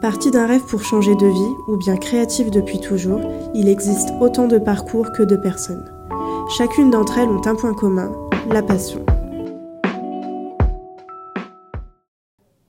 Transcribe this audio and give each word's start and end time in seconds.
Parti 0.00 0.30
d'un 0.30 0.46
rêve 0.46 0.64
pour 0.64 0.82
changer 0.82 1.14
de 1.14 1.26
vie, 1.26 1.54
ou 1.68 1.76
bien 1.76 1.98
créatif 1.98 2.50
depuis 2.50 2.80
toujours, 2.80 3.20
il 3.52 3.68
existe 3.68 4.08
autant 4.18 4.46
de 4.46 4.56
parcours 4.56 5.12
que 5.12 5.22
de 5.22 5.36
personnes. 5.36 5.92
Chacune 6.56 6.88
d'entre 6.88 7.18
elles 7.18 7.28
ont 7.28 7.46
un 7.46 7.54
point 7.54 7.74
commun, 7.74 8.10
la 8.48 8.62
passion. 8.62 9.04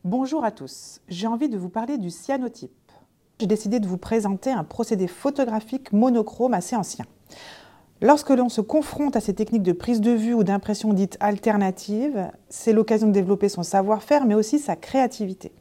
Bonjour 0.03 0.43
à 0.43 0.51
tous, 0.51 0.99
j'ai 1.07 1.25
envie 1.25 1.47
de 1.47 1.57
vous 1.57 1.69
parler 1.69 1.97
du 1.97 2.09
cyanotype. 2.09 2.91
J'ai 3.39 3.47
décidé 3.47 3.79
de 3.79 3.87
vous 3.87 3.97
présenter 3.97 4.51
un 4.51 4.65
procédé 4.65 5.07
photographique 5.07 5.93
monochrome 5.93 6.53
assez 6.53 6.75
ancien. 6.75 7.05
Lorsque 8.01 8.31
l'on 8.31 8.49
se 8.49 8.59
confronte 8.59 9.15
à 9.15 9.21
ces 9.21 9.33
techniques 9.33 9.63
de 9.63 9.71
prise 9.71 10.01
de 10.01 10.11
vue 10.11 10.33
ou 10.33 10.43
d'impression 10.43 10.91
dites 10.91 11.15
alternatives, 11.21 12.29
c'est 12.49 12.73
l'occasion 12.73 13.07
de 13.07 13.13
développer 13.13 13.47
son 13.47 13.63
savoir-faire, 13.63 14.25
mais 14.25 14.35
aussi 14.35 14.59
sa 14.59 14.75
créativité. 14.75 15.53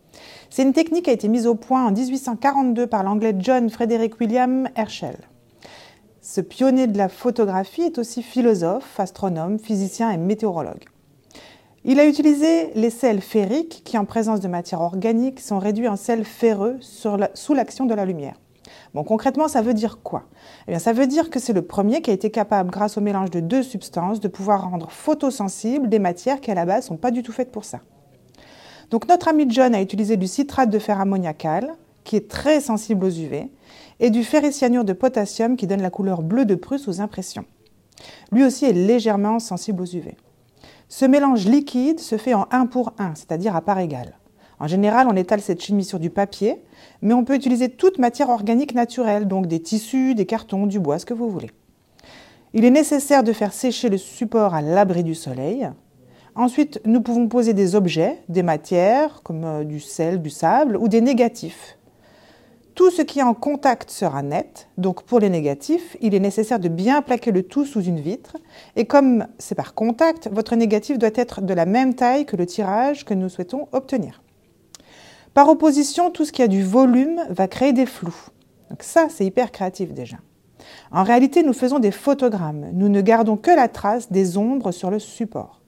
C'est 0.51 0.63
une 0.63 0.73
technique 0.73 1.05
qui 1.05 1.11
a 1.11 1.15
été 1.15 1.29
mise 1.29 1.47
au 1.47 1.55
point 1.55 1.87
en 1.87 1.93
1842 1.93 2.87
par 2.87 3.03
l'anglais 3.03 3.35
John 3.39 3.71
Frederick 3.71 4.19
William 4.21 4.69
Herschel. 4.75 5.17
Ce 6.23 6.41
pionnier 6.41 6.87
de 6.87 6.99
la 6.99 7.09
photographie 7.09 7.83
est 7.83 7.99
aussi 7.99 8.23
philosophe, 8.23 8.99
astronome, 9.01 9.59
physicien 9.59 10.11
et 10.11 10.17
météorologue. 10.17 10.85
Il 11.85 11.99
a 11.99 12.05
utilisé 12.05 12.73
les 12.75 12.91
sels 12.91 13.23
ferriques 13.23 13.83
qui, 13.85 13.97
en 13.97 14.05
présence 14.05 14.41
de 14.41 14.49
matière 14.49 14.83
organique, 14.83 15.41
sont 15.41 15.59
réduits 15.59 15.89
en 15.89 15.97
sels 15.97 16.25
ferreux 16.25 16.77
sous 16.81 17.55
l'action 17.55 17.87
de 17.87 17.95
la 17.95 18.05
lumière. 18.05 18.35
Bon, 18.93 19.03
concrètement, 19.03 19.49
ça 19.49 19.63
veut 19.63 19.73
dire 19.73 20.01
quoi? 20.03 20.25
Eh 20.67 20.73
bien, 20.73 20.79
Ça 20.79 20.93
veut 20.93 21.07
dire 21.07 21.31
que 21.31 21.41
c'est 21.41 21.53
le 21.53 21.63
premier 21.63 22.03
qui 22.03 22.11
a 22.11 22.13
été 22.13 22.31
capable, 22.31 22.71
grâce 22.71 22.99
au 22.99 23.01
mélange 23.01 23.31
de 23.31 23.41
deux 23.41 23.63
substances, 23.63 24.21
de 24.21 24.29
pouvoir 24.29 24.69
rendre 24.69 24.91
photosensibles 24.91 25.89
des 25.89 25.99
matières 25.99 26.41
qui, 26.41 26.51
à 26.51 26.55
la 26.55 26.67
base, 26.67 26.85
ne 26.85 26.89
sont 26.89 26.97
pas 26.97 27.13
du 27.13 27.23
tout 27.23 27.33
faites 27.33 27.51
pour 27.51 27.65
ça. 27.65 27.81
Donc, 28.91 29.09
notre 29.09 29.29
ami 29.29 29.47
John 29.49 29.75
a 29.75 29.81
utilisé 29.81 30.17
du 30.17 30.27
citrate 30.27 30.71
de 30.71 30.79
fer 30.79 31.01
ammoniacal, 31.01 31.75
qui 32.05 32.17
est 32.17 32.29
très 32.29 32.61
sensible 32.61 33.05
aux 33.05 33.11
UV, 33.11 33.51
et 34.01 34.11
du 34.11 34.25
ferricyanure 34.25 34.85
de 34.85 34.93
potassium, 34.93 35.57
qui 35.57 35.67
donne 35.67 35.83
la 35.83 35.91
couleur 35.91 36.23
bleue 36.23 36.45
de 36.45 36.55
Prusse 36.55 36.89
aux 36.89 37.01
impressions. 37.01 37.45
Lui 38.33 38.45
aussi 38.45 38.65
est 38.65 38.73
légèrement 38.73 39.39
sensible 39.39 39.83
aux 39.83 39.87
UV. 39.87 40.17
Ce 40.89 41.05
mélange 41.05 41.47
liquide 41.47 42.01
se 42.01 42.17
fait 42.17 42.35
en 42.35 42.47
1 42.51 42.67
pour 42.67 42.93
1, 42.99 43.15
c'est-à-dire 43.15 43.55
à 43.55 43.61
part 43.61 43.79
égale. 43.79 44.15
En 44.59 44.67
général, 44.67 45.07
on 45.09 45.17
étale 45.17 45.41
cette 45.41 45.63
chimie 45.63 45.85
sur 45.85 46.01
du 46.01 46.11
papier, 46.11 46.63
mais 47.01 47.15
on 47.15 47.25
peut 47.25 47.35
utiliser 47.35 47.69
toute 47.69 47.99
matière 47.99 48.29
organique 48.29 48.75
naturelle, 48.75 49.29
donc 49.29 49.47
des 49.47 49.61
tissus, 49.61 50.15
des 50.15 50.27
cartons, 50.27 50.67
du 50.67 50.81
bois, 50.81 50.99
ce 50.99 51.07
que 51.07 51.15
vous 51.15 51.31
voulez. 51.31 51.51
Il 52.53 52.65
est 52.65 52.71
nécessaire 52.71 53.23
de 53.23 53.33
faire 53.33 53.53
sécher 53.53 53.89
le 53.89 53.97
support 53.97 54.55
à 54.55 54.63
l'abri 54.63 55.05
du 55.05 55.15
soleil. 55.15 55.71
Ensuite, 56.35 56.81
nous 56.85 57.01
pouvons 57.01 57.29
poser 57.29 57.55
des 57.55 57.75
objets, 57.75 58.19
des 58.29 58.43
matières 58.43 59.23
comme 59.23 59.45
euh, 59.45 59.65
du 59.65 59.81
sel, 59.81 60.23
du 60.23 60.31
sable 60.31 60.77
ou 60.77 60.89
des 60.89 61.01
négatifs. 61.01 61.77
Tout 62.75 62.91
ce 62.91 63.03
qui 63.03 63.19
est 63.19 63.23
en 63.23 63.35
contact 63.35 63.91
sera 63.91 64.23
net, 64.23 64.69
donc 64.79 65.03
pour 65.03 65.19
les 65.19 65.29
négatifs, 65.29 65.97
il 66.01 66.15
est 66.15 66.21
nécessaire 66.21 66.61
de 66.61 66.69
bien 66.69 67.03
plaquer 67.03 67.31
le 67.31 67.43
tout 67.43 67.67
sous 67.67 67.83
une 67.83 68.01
vitre. 68.01 68.37
Et 68.77 68.87
comme 68.87 69.27
c'est 69.39 69.55
par 69.55 69.75
contact, 69.75 70.29
votre 70.33 70.57
négatif 70.57 70.99
doit 70.99 71.11
être 71.15 71.43
de 71.43 71.53
la 71.53 71.67
même 71.67 71.95
taille 71.95 72.25
que 72.25 72.37
le 72.37 72.47
tirage 72.47 73.05
que 73.05 73.13
nous 73.13 73.29
souhaitons 73.29 73.69
obtenir. 73.73 74.23
Par 75.35 75.49
opposition, 75.49 76.11
tout 76.11 76.25
ce 76.25 76.33
qui 76.33 76.43
a 76.43 76.49
du 76.49 76.63
volume 76.63 77.21
va 77.29 77.49
créer 77.49 77.73
des 77.73 77.87
flous. 77.87 78.17
Donc 78.71 78.83
ça, 78.83 79.09
c'est 79.11 79.27
hyper 79.27 79.53
créatif 79.53 79.93
déjà. 79.93 80.17
En 80.93 81.03
réalité, 81.03 81.43
nous 81.43 81.53
faisons 81.53 81.81
des 81.81 81.91
photogrammes. 81.91 82.71
Nous 82.73 82.89
ne 82.89 83.01
gardons 83.01 83.37
que 83.37 83.51
la 83.51 83.69
trace 83.69 84.11
des 84.11 84.39
ombres 84.39 84.73
sur 84.73 84.91
le 84.91 84.99
support. 84.99 85.60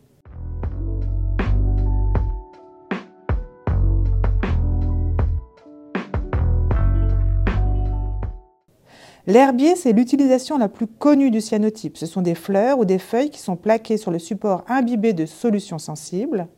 L'herbier, 9.27 9.77
c'est 9.77 9.92
l'utilisation 9.92 10.59
la 10.59 10.69
plus 10.69 10.88
connue 10.88 11.31
du 11.31 11.41
cyanotype. 11.41 11.97
Ce 11.97 12.06
sont 12.06 12.22
des 12.22 12.34
fleurs 12.34 12.81
ou 12.81 12.84
des 12.84 12.99
feuilles 12.99 13.31
qui 13.31 13.38
sont 13.38 13.56
plaquées 13.56 13.97
sur 13.97 14.10
le 14.10 14.19
support 14.19 14.65
imbibé 14.69 15.12
de 15.12 15.27
solutions 15.27 15.78
sensibles. 15.78 16.49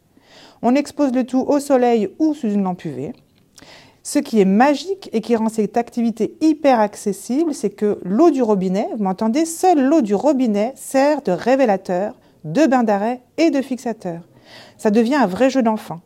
On 0.62 0.74
expose 0.74 1.12
le 1.12 1.24
tout 1.24 1.44
au 1.46 1.60
soleil 1.60 2.08
ou 2.18 2.32
sous 2.32 2.48
une 2.48 2.62
lampe 2.62 2.84
UV. 2.84 3.12
Ce 4.02 4.18
qui 4.18 4.40
est 4.40 4.46
magique 4.46 5.10
et 5.12 5.20
qui 5.20 5.36
rend 5.36 5.48
cette 5.48 5.76
activité 5.76 6.36
hyper 6.40 6.80
accessible, 6.80 7.54
c'est 7.54 7.70
que 7.70 7.98
l'eau 8.02 8.30
du 8.30 8.42
robinet, 8.42 8.88
vous 8.96 9.04
m'entendez, 9.04 9.44
seule 9.44 9.82
l'eau 9.82 10.00
du 10.00 10.14
robinet 10.14 10.72
sert 10.74 11.22
de 11.22 11.32
révélateur, 11.32 12.14
de 12.44 12.66
bain 12.66 12.82
d'arrêt 12.82 13.22
et 13.36 13.50
de 13.50 13.62
fixateur. 13.62 14.20
Ça 14.78 14.90
devient 14.90 15.14
un 15.16 15.26
vrai 15.26 15.50
jeu 15.50 15.62
d'enfant. 15.62 16.00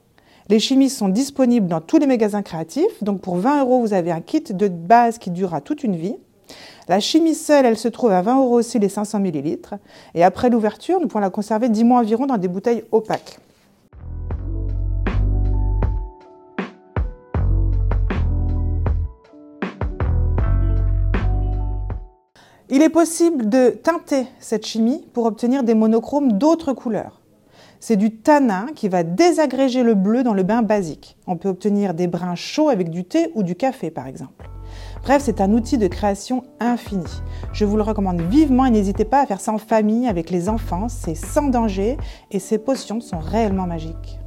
Les 0.48 0.60
chimies 0.60 0.90
sont 0.90 1.08
disponibles 1.08 1.66
dans 1.66 1.80
tous 1.80 1.98
les 1.98 2.06
magasins 2.06 2.42
créatifs, 2.42 3.02
donc 3.02 3.20
pour 3.20 3.36
20 3.36 3.62
euros, 3.62 3.80
vous 3.80 3.92
avez 3.92 4.10
un 4.10 4.20
kit 4.20 4.42
de 4.42 4.68
base 4.68 5.18
qui 5.18 5.30
durera 5.30 5.60
toute 5.60 5.84
une 5.84 5.96
vie. 5.96 6.16
La 6.88 7.00
chimie 7.00 7.34
seule, 7.34 7.66
elle 7.66 7.76
se 7.76 7.88
trouve 7.88 8.12
à 8.12 8.22
20 8.22 8.38
euros 8.38 8.54
aussi 8.56 8.78
les 8.78 8.88
500 8.88 9.20
ml. 9.20 9.78
Et 10.14 10.24
après 10.24 10.50
l'ouverture, 10.50 11.00
nous 11.00 11.06
pouvons 11.06 11.20
la 11.20 11.30
conserver 11.30 11.68
10 11.68 11.84
mois 11.84 12.00
environ 12.00 12.26
dans 12.26 12.38
des 12.38 12.48
bouteilles 12.48 12.84
opaques. 12.92 13.38
Il 22.70 22.82
est 22.82 22.90
possible 22.90 23.48
de 23.48 23.70
teinter 23.70 24.26
cette 24.40 24.66
chimie 24.66 25.06
pour 25.14 25.24
obtenir 25.24 25.62
des 25.62 25.74
monochromes 25.74 26.32
d'autres 26.32 26.74
couleurs. 26.74 27.22
C'est 27.80 27.96
du 27.96 28.16
tanin 28.16 28.66
qui 28.74 28.88
va 28.88 29.04
désagréger 29.04 29.82
le 29.82 29.94
bleu 29.94 30.22
dans 30.22 30.34
le 30.34 30.42
bain 30.42 30.60
basique. 30.60 31.16
On 31.26 31.36
peut 31.36 31.48
obtenir 31.48 31.94
des 31.94 32.08
brins 32.08 32.34
chauds 32.34 32.68
avec 32.68 32.90
du 32.90 33.04
thé 33.04 33.30
ou 33.34 33.42
du 33.42 33.54
café 33.54 33.90
par 33.90 34.06
exemple. 34.06 34.50
Bref, 35.02 35.22
c'est 35.24 35.40
un 35.40 35.52
outil 35.52 35.78
de 35.78 35.86
création 35.86 36.44
infini. 36.60 37.04
Je 37.52 37.64
vous 37.64 37.76
le 37.76 37.82
recommande 37.82 38.20
vivement 38.22 38.66
et 38.66 38.70
n'hésitez 38.70 39.04
pas 39.04 39.22
à 39.22 39.26
faire 39.26 39.40
ça 39.40 39.52
en 39.52 39.58
famille 39.58 40.06
avec 40.06 40.30
les 40.30 40.48
enfants, 40.48 40.88
c'est 40.88 41.14
sans 41.14 41.48
danger 41.48 41.96
et 42.30 42.38
ces 42.38 42.58
potions 42.58 43.00
sont 43.00 43.18
réellement 43.18 43.66
magiques. 43.66 44.18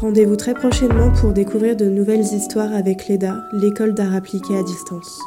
Rendez-vous 0.00 0.36
très 0.36 0.54
prochainement 0.54 1.10
pour 1.20 1.32
découvrir 1.32 1.74
de 1.74 1.86
nouvelles 1.86 2.20
histoires 2.20 2.72
avec 2.72 3.08
l'EDA, 3.08 3.34
l'école 3.52 3.94
d'art 3.94 4.14
appliqué 4.14 4.56
à 4.56 4.62
distance. 4.62 5.20